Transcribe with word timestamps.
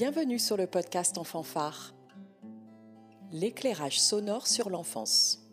Bienvenue 0.00 0.38
sur 0.38 0.56
le 0.56 0.66
podcast 0.66 1.18
Enfant 1.18 1.42
Phare, 1.42 1.92
l'éclairage 3.32 4.00
sonore 4.00 4.46
sur 4.46 4.70
l'enfance. 4.70 5.46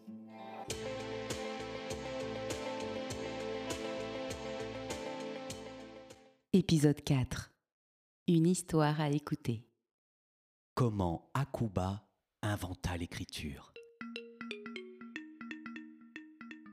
Épisode 6.53 7.03
4 7.03 7.51
Une 8.29 8.47
histoire 8.47 9.01
à 9.01 9.09
écouter. 9.09 9.67
Comment 10.75 11.29
Akuba 11.33 12.07
inventa 12.41 12.95
l'écriture? 12.95 13.73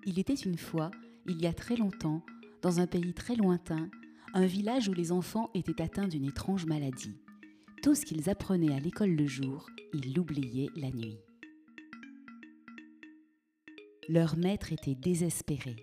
Il 0.06 0.20
était 0.20 0.34
une 0.34 0.58
fois, 0.58 0.92
il 1.26 1.42
y 1.42 1.48
a 1.48 1.52
très 1.52 1.74
longtemps, 1.74 2.22
dans 2.62 2.78
un 2.78 2.86
pays 2.86 3.14
très 3.14 3.34
lointain, 3.34 3.90
un 4.32 4.46
village 4.46 4.88
où 4.88 4.92
les 4.92 5.10
enfants 5.10 5.50
étaient 5.54 5.82
atteints 5.82 6.06
d'une 6.06 6.26
étrange 6.26 6.66
maladie. 6.66 7.23
Tout 7.84 7.94
ce 7.94 8.06
qu'ils 8.06 8.30
apprenaient 8.30 8.74
à 8.74 8.80
l'école 8.80 9.10
le 9.10 9.26
jour, 9.26 9.66
ils 9.92 10.14
l'oubliaient 10.14 10.70
la 10.74 10.90
nuit. 10.90 11.18
Leur 14.08 14.38
maître 14.38 14.72
était 14.72 14.94
désespéré. 14.94 15.76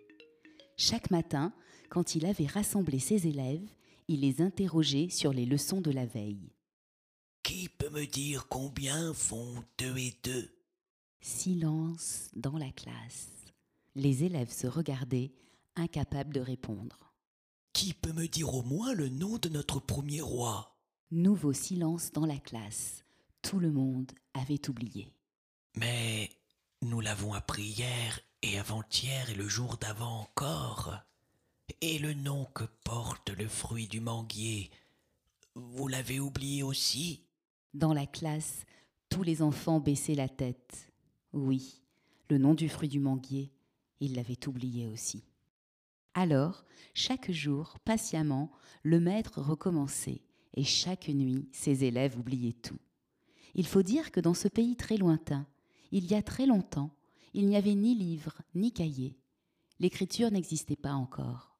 Chaque 0.77 1.11
matin, 1.11 1.53
quand 1.91 2.15
il 2.15 2.25
avait 2.25 2.47
rassemblé 2.47 2.97
ses 2.97 3.27
élèves, 3.27 3.69
il 4.07 4.21
les 4.21 4.41
interrogeait 4.41 5.09
sur 5.09 5.31
les 5.31 5.45
leçons 5.45 5.79
de 5.79 5.91
la 5.91 6.07
veille. 6.07 6.51
Qui 7.43 7.69
peut 7.69 7.91
me 7.91 8.07
dire 8.07 8.47
combien 8.47 9.13
font 9.13 9.63
deux 9.77 9.95
et 9.99 10.17
deux? 10.23 10.49
Silence 11.19 12.31
dans 12.35 12.57
la 12.57 12.71
classe. 12.71 13.29
Les 13.93 14.23
élèves 14.23 14.51
se 14.51 14.65
regardaient, 14.65 15.33
incapables 15.75 16.33
de 16.33 16.41
répondre. 16.41 17.13
Qui 17.73 17.93
peut 17.93 18.13
me 18.13 18.25
dire 18.25 18.55
au 18.55 18.63
moins 18.63 18.95
le 18.95 19.07
nom 19.07 19.37
de 19.37 19.49
notre 19.49 19.79
premier 19.79 20.21
roi? 20.21 20.70
Nouveau 21.11 21.51
silence 21.51 22.13
dans 22.13 22.25
la 22.25 22.37
classe. 22.37 23.03
Tout 23.41 23.59
le 23.59 23.69
monde 23.69 24.13
avait 24.33 24.69
oublié. 24.69 25.11
Mais 25.75 26.29
nous 26.81 27.01
l'avons 27.01 27.33
appris 27.33 27.63
hier 27.63 28.21
et 28.41 28.57
avant-hier 28.57 29.29
et 29.29 29.33
le 29.33 29.45
jour 29.45 29.75
d'avant 29.75 30.21
encore. 30.21 30.95
Et 31.81 31.99
le 31.99 32.13
nom 32.13 32.45
que 32.45 32.63
porte 32.85 33.29
le 33.29 33.49
fruit 33.49 33.89
du 33.89 33.99
manguier, 33.99 34.71
vous 35.55 35.89
l'avez 35.89 36.21
oublié 36.21 36.63
aussi? 36.63 37.25
Dans 37.73 37.93
la 37.93 38.05
classe, 38.05 38.65
tous 39.09 39.23
les 39.23 39.41
enfants 39.41 39.81
baissaient 39.81 40.15
la 40.15 40.29
tête. 40.29 40.93
Oui, 41.33 41.81
le 42.29 42.37
nom 42.37 42.53
du 42.53 42.69
fruit 42.69 42.87
du 42.87 43.01
manguier, 43.01 43.51
ils 43.99 44.15
l'avaient 44.15 44.47
oublié 44.47 44.87
aussi. 44.87 45.25
Alors, 46.13 46.63
chaque 46.93 47.31
jour, 47.31 47.79
patiemment, 47.83 48.49
le 48.83 49.01
maître 49.01 49.41
recommençait 49.41 50.23
et 50.53 50.63
chaque 50.63 51.07
nuit, 51.07 51.47
ses 51.51 51.83
élèves 51.83 52.17
oubliaient 52.17 52.53
tout. 52.53 52.79
Il 53.55 53.67
faut 53.67 53.83
dire 53.83 54.11
que 54.11 54.19
dans 54.19 54.33
ce 54.33 54.47
pays 54.47 54.75
très 54.75 54.97
lointain, 54.97 55.45
il 55.91 56.09
y 56.09 56.15
a 56.15 56.21
très 56.21 56.45
longtemps, 56.45 56.95
il 57.33 57.47
n'y 57.47 57.55
avait 57.55 57.75
ni 57.75 57.95
livre, 57.95 58.41
ni 58.55 58.71
cahier. 58.71 59.17
L'écriture 59.79 60.31
n'existait 60.31 60.75
pas 60.75 60.93
encore. 60.93 61.57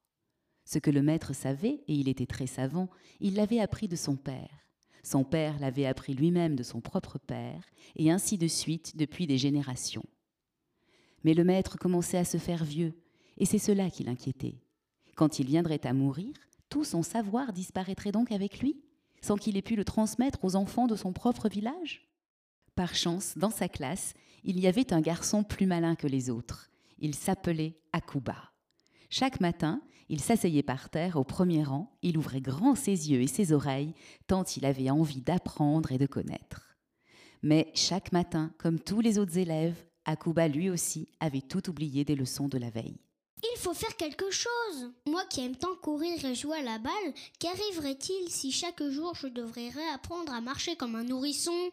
Ce 0.64 0.78
que 0.78 0.90
le 0.90 1.02
maître 1.02 1.34
savait, 1.34 1.82
et 1.88 1.94
il 1.94 2.08
était 2.08 2.26
très 2.26 2.46
savant, 2.46 2.88
il 3.20 3.34
l'avait 3.34 3.60
appris 3.60 3.88
de 3.88 3.96
son 3.96 4.16
père. 4.16 4.62
Son 5.02 5.24
père 5.24 5.58
l'avait 5.58 5.86
appris 5.86 6.14
lui-même 6.14 6.54
de 6.54 6.62
son 6.62 6.80
propre 6.80 7.18
père, 7.18 7.64
et 7.96 8.10
ainsi 8.10 8.38
de 8.38 8.46
suite 8.46 8.96
depuis 8.96 9.26
des 9.26 9.38
générations. 9.38 10.06
Mais 11.24 11.34
le 11.34 11.44
maître 11.44 11.76
commençait 11.78 12.18
à 12.18 12.24
se 12.24 12.38
faire 12.38 12.64
vieux, 12.64 12.94
et 13.38 13.44
c'est 13.44 13.58
cela 13.58 13.90
qui 13.90 14.04
l'inquiétait. 14.04 14.60
Quand 15.16 15.38
il 15.38 15.46
viendrait 15.46 15.84
à 15.86 15.92
mourir, 15.92 16.32
tout 16.72 16.84
son 16.84 17.02
savoir 17.02 17.52
disparaîtrait 17.52 18.12
donc 18.12 18.32
avec 18.32 18.60
lui, 18.60 18.82
sans 19.20 19.36
qu'il 19.36 19.58
ait 19.58 19.62
pu 19.62 19.76
le 19.76 19.84
transmettre 19.84 20.42
aux 20.42 20.56
enfants 20.56 20.86
de 20.86 20.96
son 20.96 21.12
propre 21.12 21.50
village? 21.50 22.08
Par 22.74 22.94
chance, 22.94 23.36
dans 23.36 23.50
sa 23.50 23.68
classe, 23.68 24.14
il 24.42 24.58
y 24.58 24.66
avait 24.66 24.94
un 24.94 25.02
garçon 25.02 25.44
plus 25.44 25.66
malin 25.66 25.96
que 25.96 26.06
les 26.06 26.30
autres. 26.30 26.70
Il 26.98 27.14
s'appelait 27.14 27.78
Akuba. 27.92 28.52
Chaque 29.10 29.38
matin, 29.38 29.82
il 30.08 30.18
s'asseyait 30.18 30.62
par 30.62 30.88
terre 30.88 31.16
au 31.16 31.24
premier 31.24 31.62
rang, 31.62 31.94
il 32.00 32.16
ouvrait 32.16 32.40
grand 32.40 32.74
ses 32.74 33.10
yeux 33.10 33.20
et 33.20 33.26
ses 33.26 33.52
oreilles, 33.52 33.92
tant 34.26 34.44
il 34.44 34.64
avait 34.64 34.88
envie 34.88 35.20
d'apprendre 35.20 35.92
et 35.92 35.98
de 35.98 36.06
connaître. 36.06 36.78
Mais 37.42 37.70
chaque 37.74 38.12
matin, 38.12 38.50
comme 38.56 38.80
tous 38.80 39.02
les 39.02 39.18
autres 39.18 39.36
élèves, 39.36 39.84
Akuba 40.06 40.48
lui 40.48 40.70
aussi 40.70 41.10
avait 41.20 41.42
tout 41.42 41.68
oublié 41.68 42.06
des 42.06 42.16
leçons 42.16 42.48
de 42.48 42.56
la 42.56 42.70
veille. 42.70 43.02
Il 43.42 43.58
faut 43.58 43.74
faire 43.74 43.96
quelque 43.96 44.30
chose. 44.30 44.92
Moi 45.06 45.24
qui 45.28 45.40
aime 45.40 45.56
tant 45.56 45.74
courir 45.82 46.24
et 46.24 46.34
jouer 46.34 46.58
à 46.58 46.62
la 46.62 46.78
balle, 46.78 46.92
qu'arriverait-il 47.40 48.30
si 48.30 48.52
chaque 48.52 48.82
jour 48.82 49.14
je 49.14 49.26
devrais 49.26 49.68
réapprendre 49.68 50.32
à 50.32 50.40
marcher 50.40 50.76
comme 50.76 50.94
un 50.94 51.02
nourrisson? 51.02 51.70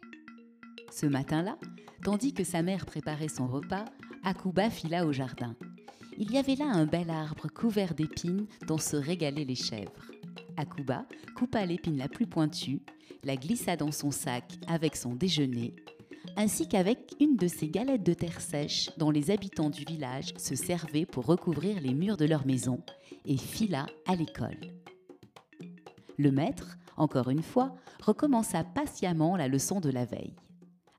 Ce 0.91 1.05
matin-là, 1.05 1.57
tandis 2.03 2.33
que 2.33 2.43
sa 2.43 2.63
mère 2.63 2.85
préparait 2.85 3.27
son 3.27 3.47
repas, 3.47 3.85
Akuba 4.23 4.69
fila 4.69 5.05
au 5.05 5.11
jardin. 5.11 5.55
Il 6.17 6.31
y 6.31 6.37
avait 6.37 6.55
là 6.55 6.65
un 6.65 6.85
bel 6.85 7.09
arbre 7.09 7.47
couvert 7.47 7.93
d'épines 7.93 8.47
dont 8.67 8.79
se 8.79 8.97
régalaient 8.97 9.45
les 9.45 9.55
chèvres. 9.55 10.11
Akuba 10.57 11.05
coupa 11.37 11.65
l'épine 11.65 11.97
la 11.97 12.09
plus 12.09 12.25
pointue, 12.25 12.81
la 13.23 13.35
glissa 13.35 13.75
dans 13.75 13.91
son 13.91 14.11
sac 14.11 14.53
avec 14.67 14.95
son 14.95 15.13
déjeuner 15.13 15.75
ainsi 16.35 16.67
qu'avec 16.67 17.15
une 17.19 17.35
de 17.35 17.47
ces 17.47 17.69
galettes 17.69 18.03
de 18.03 18.13
terre 18.13 18.41
sèche 18.41 18.89
dont 18.97 19.11
les 19.11 19.31
habitants 19.31 19.69
du 19.69 19.83
village 19.83 20.33
se 20.37 20.55
servaient 20.55 21.05
pour 21.05 21.25
recouvrir 21.25 21.79
les 21.81 21.93
murs 21.93 22.17
de 22.17 22.25
leur 22.25 22.45
maison, 22.45 22.81
et 23.25 23.37
fila 23.37 23.85
à 24.07 24.15
l'école. 24.15 24.59
Le 26.17 26.31
maître, 26.31 26.77
encore 26.97 27.29
une 27.29 27.43
fois, 27.43 27.75
recommença 28.01 28.63
patiemment 28.63 29.37
la 29.37 29.47
leçon 29.47 29.79
de 29.79 29.89
la 29.89 30.05
veille. 30.05 30.35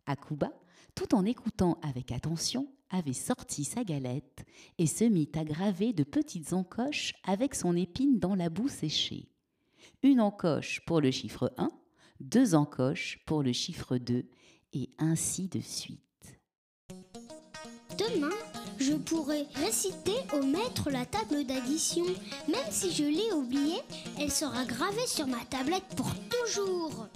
Akuba, 0.06 0.50
tout 0.94 1.14
en 1.14 1.24
écoutant 1.24 1.78
avec 1.82 2.12
attention, 2.12 2.68
avait 2.90 3.12
sorti 3.12 3.64
sa 3.64 3.84
galette 3.84 4.44
et 4.78 4.86
se 4.86 5.04
mit 5.04 5.30
à 5.34 5.44
graver 5.44 5.92
de 5.92 6.04
petites 6.04 6.52
encoches 6.52 7.14
avec 7.24 7.54
son 7.54 7.76
épine 7.76 8.18
dans 8.18 8.34
la 8.34 8.50
boue 8.50 8.68
séchée. 8.68 9.28
Une 10.02 10.20
encoche 10.20 10.80
pour 10.86 11.00
le 11.00 11.10
chiffre 11.10 11.52
1, 11.58 11.68
deux 12.20 12.54
encoches 12.54 13.20
pour 13.26 13.42
le 13.42 13.52
chiffre 13.52 13.98
2 13.98 14.26
et 14.72 14.90
ainsi 14.98 15.48
de 15.48 15.60
suite. 15.60 16.00
Demain, 17.98 18.34
je 18.78 18.94
pourrai 18.94 19.46
réciter 19.54 20.16
au 20.32 20.42
maître 20.42 20.90
la 20.90 21.04
table 21.04 21.44
d'addition. 21.44 22.04
Même 22.48 22.70
si 22.70 22.92
je 22.92 23.04
l'ai 23.04 23.32
oubliée, 23.32 23.80
elle 24.18 24.30
sera 24.30 24.64
gravée 24.64 25.06
sur 25.06 25.26
ma 25.26 25.44
tablette 25.44 25.86
pour 25.96 26.10
toujours. 26.28 27.08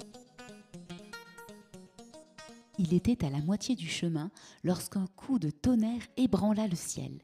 Il 2.79 2.93
était 2.93 3.25
à 3.25 3.31
la 3.31 3.39
moitié 3.39 3.77
du 3.77 3.89
chemin 3.89 4.31
lorsqu'un 4.63 5.07
coup 5.17 5.39
de 5.39 5.51
tonnerre 5.51 6.03
ébranla 6.17 6.67
le 6.67 6.77
ciel. 6.77 7.23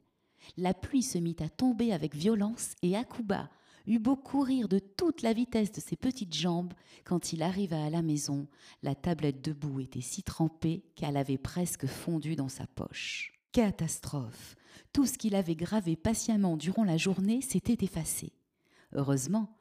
La 0.56 0.74
pluie 0.74 1.02
se 1.02 1.18
mit 1.18 1.36
à 1.40 1.48
tomber 1.48 1.92
avec 1.92 2.14
violence 2.14 2.74
et 2.82 2.96
Akuba 2.96 3.50
eut 3.86 3.98
beau 3.98 4.16
courir 4.16 4.68
de 4.68 4.78
toute 4.78 5.22
la 5.22 5.32
vitesse 5.32 5.72
de 5.72 5.80
ses 5.80 5.96
petites 5.96 6.34
jambes, 6.34 6.72
quand 7.04 7.32
il 7.32 7.42
arriva 7.42 7.84
à 7.84 7.90
la 7.90 8.02
maison, 8.02 8.46
la 8.82 8.94
tablette 8.94 9.42
debout 9.42 9.80
était 9.80 10.00
si 10.00 10.22
trempée 10.22 10.84
qu'elle 10.96 11.16
avait 11.16 11.38
presque 11.38 11.86
fondu 11.86 12.36
dans 12.36 12.48
sa 12.48 12.66
poche. 12.66 13.32
Catastrophe. 13.52 14.56
Tout 14.92 15.06
ce 15.06 15.18
qu'il 15.18 15.34
avait 15.34 15.56
gravé 15.56 15.96
patiemment 15.96 16.56
durant 16.56 16.84
la 16.84 16.96
journée 16.96 17.40
s'était 17.40 17.84
effacé. 17.84 18.32
Heureusement, 18.92 19.56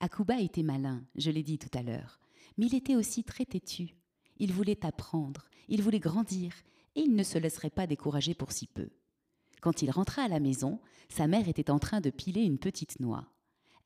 Akuba 0.00 0.40
était 0.40 0.62
malin, 0.62 1.04
je 1.14 1.30
l'ai 1.30 1.42
dit 1.42 1.58
tout 1.58 1.76
à 1.76 1.82
l'heure, 1.82 2.20
mais 2.56 2.66
il 2.66 2.74
était 2.74 2.96
aussi 2.96 3.24
très 3.24 3.44
têtu. 3.44 3.94
Il 4.38 4.52
voulait 4.52 4.84
apprendre, 4.84 5.48
il 5.68 5.82
voulait 5.82 6.00
grandir, 6.00 6.52
et 6.94 7.00
il 7.00 7.14
ne 7.14 7.22
se 7.22 7.38
laisserait 7.38 7.70
pas 7.70 7.86
décourager 7.86 8.34
pour 8.34 8.52
si 8.52 8.66
peu. 8.66 8.90
Quand 9.60 9.82
il 9.82 9.90
rentra 9.90 10.22
à 10.22 10.28
la 10.28 10.40
maison, 10.40 10.80
sa 11.08 11.26
mère 11.26 11.48
était 11.48 11.70
en 11.70 11.78
train 11.78 12.00
de 12.00 12.10
piler 12.10 12.42
une 12.42 12.58
petite 12.58 13.00
noix. 13.00 13.26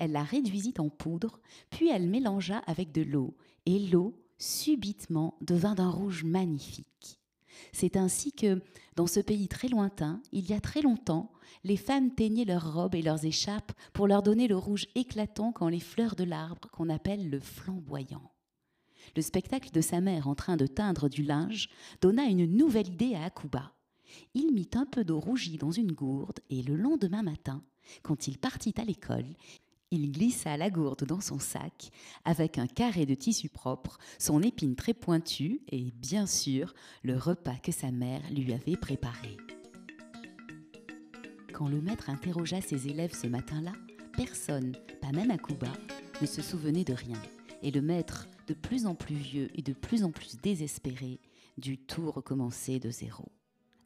Elle 0.01 0.13
la 0.13 0.25
réduisit 0.25 0.81
en 0.81 0.89
poudre, 0.89 1.41
puis 1.69 1.91
elle 1.91 2.09
mélangea 2.09 2.63
avec 2.67 2.91
de 2.91 3.03
l'eau, 3.03 3.37
et 3.67 3.79
l'eau, 3.79 4.19
subitement, 4.39 5.37
devint 5.43 5.75
d'un 5.75 5.91
rouge 5.91 6.25
magnifique. 6.25 7.21
C'est 7.73 7.99
ainsi 7.99 8.33
que, 8.33 8.63
dans 8.97 9.07
ce 9.07 9.21
pays 9.21 9.47
très 9.47 9.69
lointain, 9.69 10.23
il 10.33 10.49
y 10.49 10.55
a 10.55 10.61
très 10.61 10.81
longtemps, 10.81 11.31
les 11.65 11.77
femmes 11.77 12.15
teignaient 12.15 12.47
leurs 12.47 12.73
robes 12.73 12.95
et 12.95 13.03
leurs 13.03 13.27
échappes 13.27 13.73
pour 13.93 14.07
leur 14.07 14.23
donner 14.23 14.49
le 14.49 14.57
rouge 14.57 14.87
éclatant 14.95 15.53
quand 15.53 15.69
les 15.69 15.81
fleurs 15.81 16.17
de 16.17 16.25
l'arbre 16.25 16.71
qu'on 16.71 16.89
appelle 16.89 17.29
le 17.29 17.39
flamboyant. 17.39 18.33
Le 19.17 19.21
spectacle 19.21 19.71
de 19.71 19.83
sa 19.83 20.01
mère 20.01 20.29
en 20.29 20.35
train 20.35 20.57
de 20.57 20.67
teindre 20.67 21.11
du 21.11 21.23
linge 21.23 21.69
donna 22.01 22.25
une 22.25 22.47
nouvelle 22.47 22.89
idée 22.89 23.15
à 23.15 23.25
Akuba. 23.25 23.75
Il 24.33 24.55
mit 24.55 24.71
un 24.75 24.87
peu 24.87 25.05
d'eau 25.05 25.21
rougie 25.21 25.59
dans 25.59 25.71
une 25.71 25.93
gourde 25.93 26.41
et 26.49 26.63
le 26.63 26.75
lendemain 26.75 27.23
matin, 27.23 27.63
quand 28.03 28.27
il 28.27 28.39
partit 28.39 28.75
à 28.79 28.85
l'école, 28.85 29.27
il 29.91 30.13
glissa 30.13 30.57
la 30.57 30.71
gourde 30.71 31.05
dans 31.05 31.21
son 31.21 31.39
sac 31.39 31.91
avec 32.25 32.59
un 32.59 32.67
carré 32.67 33.07
de 33.07 33.15
tissu 33.15 33.49
propre, 33.49 33.99
son 34.19 34.43
épine 34.43 34.77
très 34.77 34.95
pointue 34.95 35.61
et, 35.69 35.91
bien 35.93 36.27
sûr, 36.27 36.75
le 37.03 37.17
repas 37.17 37.57
que 37.57 37.73
sa 37.73 37.91
mère 37.91 38.23
lui 38.31 38.53
avait 38.53 38.77
préparé. 38.77 39.37
Quand 41.53 41.69
le 41.69 41.81
maître 41.81 42.09
interrogea 42.09 42.61
ses 42.61 42.89
élèves 42.89 43.15
ce 43.15 43.27
matin-là, 43.27 43.73
personne, 44.17 44.77
pas 45.03 45.13
même 45.13 45.31
Akuba, 45.31 45.73
ne 46.23 46.27
se 46.27 46.41
souvenait 46.41 46.85
de 46.85 46.95
rien. 46.95 47.21
Et 47.63 47.71
le 47.71 47.83
maître, 47.83 48.29
de 48.47 48.55
plus 48.55 48.87
en 48.87 48.95
plus 48.95 49.17
vieux 49.17 49.51
et 49.55 49.63
de 49.63 49.73
plus 49.73 50.05
en 50.05 50.11
plus 50.11 50.37
désespéré, 50.41 51.21
dut 51.59 51.79
tout 51.79 52.11
recommencer 52.11 52.79
de 52.79 52.91
zéro. 52.91 53.31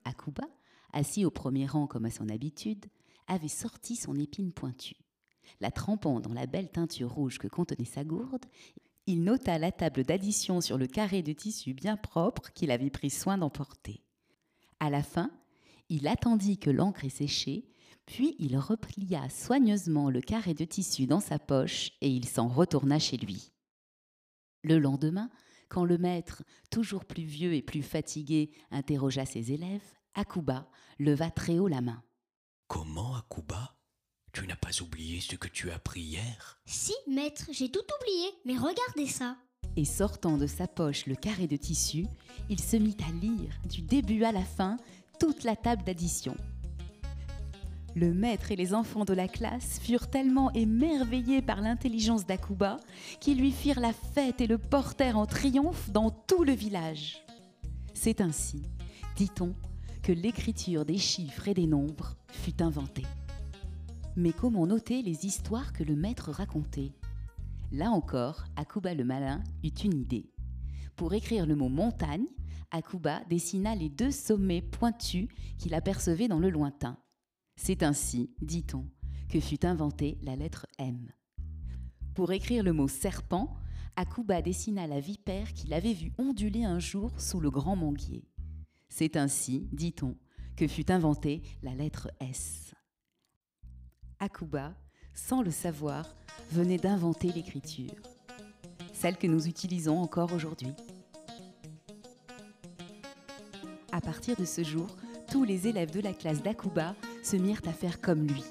Akuba, 0.05 0.45
assis 0.93 1.25
au 1.25 1.31
premier 1.31 1.67
rang 1.67 1.87
comme 1.87 2.05
à 2.05 2.11
son 2.11 2.29
habitude, 2.29 2.85
avait 3.27 3.49
sorti 3.49 3.97
son 3.97 4.17
épine 4.17 4.53
pointue. 4.53 5.04
La 5.61 5.71
trempant 5.71 6.21
dans 6.21 6.33
la 6.33 6.47
belle 6.47 6.71
teinture 6.71 7.13
rouge 7.13 7.39
que 7.39 7.49
contenait 7.49 7.85
sa 7.85 8.05
gourde, 8.05 8.45
il 9.07 9.23
nota 9.23 9.59
la 9.59 9.73
table 9.73 10.05
d'addition 10.05 10.61
sur 10.61 10.79
le 10.79 10.87
carré 10.87 11.23
de 11.23 11.33
tissu 11.33 11.75
bien 11.75 11.97
propre 11.97 12.53
qu'il 12.53 12.71
avait 12.71 12.91
pris 12.91 13.11
soin 13.11 13.37
d'emporter. 13.37 14.03
À 14.81 14.91
la 14.91 15.03
fin, 15.03 15.31
il 15.89 16.09
attendit 16.09 16.59
que 16.59 16.71
l'encre 16.71 17.05
ait 17.05 17.11
séché, 17.11 17.69
puis 18.07 18.35
il 18.39 18.57
replia 18.57 19.29
soigneusement 19.29 20.11
le 20.11 20.21
carré 20.21 20.55
de 20.55 20.65
tissu 20.65 21.07
dans 21.07 21.21
sa 21.21 21.39
poche 21.39 21.93
et 22.01 22.09
il 22.09 22.27
s'en 22.27 22.49
retourna 22.49 22.99
chez 22.99 23.17
lui. 23.17 23.53
Le 24.63 24.79
lendemain, 24.79 25.31
quand 25.69 25.85
le 25.85 25.99
maître, 25.99 26.43
toujours 26.71 27.05
plus 27.05 27.25
vieux 27.25 27.55
et 27.55 27.63
plus 27.63 27.83
fatigué, 27.83 28.53
interrogea 28.71 29.27
ses 29.27 29.53
élèves, 29.53 29.85
Akuba 30.15 30.71
leva 30.99 31.31
très 31.31 31.59
haut 31.59 31.69
la 31.69 31.81
main. 31.81 32.03
Comment, 32.69 33.17
Akuba 33.17 33.74
Tu 34.35 34.49
n'as 34.49 34.57
pas 34.57 34.83
oublié 34.83 35.21
ce 35.21 35.37
que 35.37 35.47
tu 35.47 35.71
as 35.71 35.77
appris 35.77 36.01
hier? 36.01 36.59
Si, 36.67 36.93
maître, 37.07 37.51
j'ai 37.53 37.71
tout 37.71 37.85
oublié, 38.01 38.31
mais 38.45 38.57
regardez 38.57 39.07
ça. 39.07 39.37
Et 39.77 39.85
sortant 39.85 40.37
de 40.37 40.49
sa 40.49 40.67
poche 40.67 41.07
le 41.07 41.15
carré 41.15 41.47
de 41.47 41.57
tissu, 41.57 42.07
il 42.51 42.61
se 42.61 42.77
mit 42.77 42.97
à 43.09 43.13
lire, 43.13 43.55
du 43.71 43.81
début 43.81 44.25
à 44.25 44.33
la 44.33 44.43
fin, 44.43 44.77
toute 45.21 45.45
la 45.45 45.55
table 45.55 45.85
d'addition. 45.85 46.37
Le 47.95 48.13
maître 48.13 48.51
et 48.51 48.57
les 48.57 48.75
enfants 48.75 49.05
de 49.05 49.15
la 49.15 49.29
classe 49.29 49.79
furent 49.79 50.11
tellement 50.11 50.51
émerveillés 50.53 51.41
par 51.41 51.61
l'intelligence 51.61 52.27
d'Akuba 52.27 52.81
qu'ils 53.21 53.39
lui 53.39 53.53
firent 53.53 53.79
la 53.79 53.93
fête 53.93 54.41
et 54.41 54.49
le 54.49 54.59
portèrent 54.59 55.17
en 55.17 55.27
triomphe 55.27 55.91
dans 55.91 56.11
tout 56.11 56.43
le 56.43 56.55
village. 56.55 57.25
C'est 57.95 58.21
ainsi, 58.21 58.65
dit-on, 59.15 59.55
que 60.03 60.11
l'écriture 60.11 60.85
des 60.85 60.99
chiffres 60.99 61.47
et 61.47 61.55
des 61.55 61.69
nombres 61.69 62.17
fut 62.33 62.61
inventée. 62.61 63.07
Mais 64.17 64.33
comment 64.33 64.67
noter 64.67 65.03
les 65.03 65.27
histoires 65.27 65.73
que 65.73 65.83
le 65.83 65.97
maître 65.97 66.31
racontait? 66.31 66.93
Là 67.73 67.91
encore, 67.91 68.45
Akuba 68.55 68.95
le 68.95 69.03
malin 69.03 69.43
eut 69.65 69.69
une 69.69 69.99
idée. 69.99 70.31
Pour 70.95 71.15
écrire 71.15 71.47
le 71.47 71.57
mot 71.57 71.69
montagne, 71.69 72.27
Akuba 72.71 73.25
dessina 73.29 73.75
les 73.75 73.89
deux 73.89 74.13
sommets 74.13 74.63
pointus 74.63 75.27
qu'il 75.59 75.75
apercevait 75.75 76.29
dans 76.29 76.39
le 76.39 76.51
lointain. 76.51 76.97
C'est 77.57 77.83
ainsi, 77.83 78.31
dit-on, 78.41 78.89
que 79.29 79.41
fut 79.41 79.67
inventée 79.67 80.17
la 80.23 80.37
lettre 80.37 80.67
M. 80.79 81.11
Pour 82.15 82.31
écrire 82.31 82.63
le 82.63 82.73
mot 82.73 82.87
serpent, 82.87 83.57
Akuba 83.97 84.43
dessina 84.43 84.87
la 84.87 85.01
vipère 85.01 85.53
qu'il 85.53 85.73
avait 85.73 85.93
vue 85.93 86.13
onduler 86.19 86.65
un 86.65 86.79
jour 86.79 87.11
sous 87.21 87.41
le 87.41 87.51
grand 87.51 87.75
manguier. 87.75 88.29
C'est 88.89 89.17
ainsi, 89.17 89.69
dit-on, 89.73 90.17
que 90.57 90.69
fut 90.69 90.93
inventée 90.93 91.43
la 91.65 91.75
lettre 91.75 92.09
S. 92.21 92.75
Akuba, 94.21 94.73
sans 95.15 95.43
le 95.43 95.51
savoir, 95.51 96.15
venait 96.51 96.79
d'inventer 96.79 97.33
l'écriture, 97.33 97.95
celle 98.93 99.17
que 99.17 99.27
nous 99.27 99.49
utilisons 99.49 100.01
encore 100.01 100.33
aujourd'hui. 100.33 100.73
À 103.93 104.01
partir 104.01 104.37
de 104.37 104.45
ce 104.45 104.63
jour, 104.63 104.87
tous 105.31 105.45
les 105.45 105.69
élèves 105.69 105.93
de 105.93 106.01
la 106.01 106.13
classe 106.13 106.43
d'Akuba 106.43 106.95
se 107.23 107.37
mirent 107.37 107.63
à 107.67 107.73
faire 107.73 108.01
comme 108.01 108.27
lui. 108.27 108.45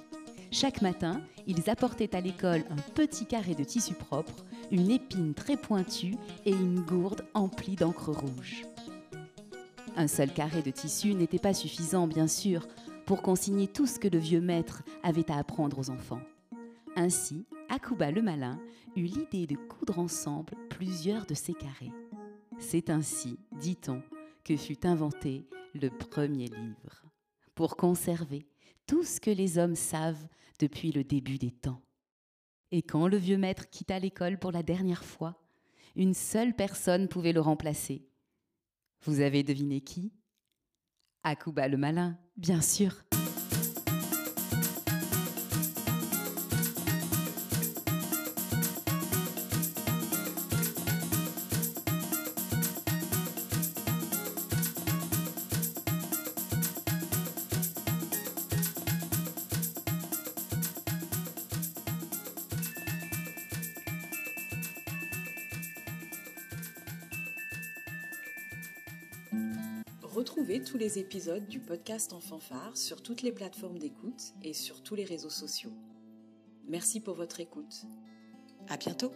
Chaque 0.52 0.82
matin, 0.82 1.22
ils 1.48 1.70
apportaient 1.70 2.16
à 2.16 2.22
l'école 2.22 2.64
un 2.70 2.82
petit 2.94 3.26
carré 3.26 3.56
de 3.56 3.64
tissu 3.64 3.94
propre, 3.94 4.46
une 4.72 4.92
épine 4.92 5.34
très 5.34 5.58
pointue 5.58 6.16
et 6.46 6.52
une 6.52 6.82
gourde 6.82 7.26
emplie 7.34 7.76
d'encre 7.76 8.12
rouge. 8.12 8.64
Un 9.96 10.08
seul 10.08 10.32
carré 10.32 10.62
de 10.62 10.72
tissu 10.72 11.14
n'était 11.14 11.40
pas 11.40 11.54
suffisant, 11.54 12.08
bien 12.08 12.28
sûr, 12.28 12.68
pour 13.06 13.22
consigner 13.22 13.68
tout 13.68 13.86
ce 13.86 14.00
que 14.00 14.08
le 14.08 14.18
vieux 14.18 14.42
maître 14.42 14.84
avait 15.04 15.30
à 15.32 15.38
apprendre 15.38 15.80
aux 15.80 15.90
enfants. 15.90 16.22
Ainsi, 16.96 17.46
Akuba 17.70 18.12
le 18.12 18.22
malin 18.22 18.60
eut 18.96 19.06
l'idée 19.06 19.48
de 19.48 19.56
coudre 19.56 20.00
ensemble 20.00 20.54
plusieurs 20.70 21.26
de 21.26 21.34
ces 21.34 21.54
carrés. 21.54 21.92
C'est 22.60 22.90
ainsi, 22.90 23.40
dit-on, 23.60 24.02
que 24.44 24.56
fut 24.56 24.86
inventé 24.86 25.48
le 25.74 25.90
premier 25.90 26.48
livre, 26.48 27.04
pour 27.56 27.76
conserver 27.76 28.46
tout 28.86 29.04
ce 29.04 29.20
que 29.20 29.32
les 29.32 29.58
hommes 29.58 29.76
savent 29.76 30.28
depuis 30.60 30.92
le 30.92 31.04
début 31.04 31.38
des 31.38 31.52
temps. 31.52 31.82
Et 32.72 32.82
quand 32.82 33.08
le 33.08 33.18
vieux 33.18 33.38
maître 33.38 33.70
quitta 33.70 34.00
l'école 34.00 34.38
pour 34.38 34.52
la 34.52 34.64
dernière 34.64 35.04
fois, 35.04 35.40
une 35.96 36.14
seule 36.14 36.56
personne 36.56 37.08
pouvait 37.08 37.34
le 37.34 37.42
remplacer. 37.42 38.08
Vous 39.04 39.20
avez 39.20 39.44
deviné 39.44 39.82
qui? 39.82 40.12
Akuba 41.24 41.68
le 41.70 41.78
malin, 41.78 42.18
bien 42.36 42.62
sûr. 42.62 43.04
Retrouvez 70.14 70.62
tous 70.62 70.78
les 70.78 71.00
épisodes 71.00 71.48
du 71.48 71.60
podcast 71.60 72.14
En 72.14 72.20
fanfare 72.20 72.78
sur 72.78 73.02
toutes 73.02 73.24
les 73.24 73.32
plateformes 73.32 73.80
d'écoute 73.80 74.36
et 74.44 74.54
sur 74.54 74.84
tous 74.84 74.94
les 74.94 75.06
réseaux 75.06 75.32
sociaux. 75.32 75.74
Merci 76.68 77.00
pour 77.00 77.16
votre 77.16 77.40
écoute. 77.40 77.86
À 78.70 78.78
bientôt! 78.78 79.12